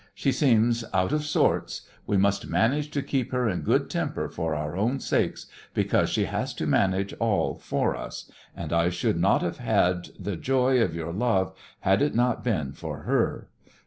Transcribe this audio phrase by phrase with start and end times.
[0.15, 1.81] She seems out of sorts.
[2.07, 6.25] We must manage to keep her in good temper for our own sakes, because she
[6.25, 10.95] has to manage all for us, and I should not have had the joy of
[10.95, 13.49] your love had it not been for her.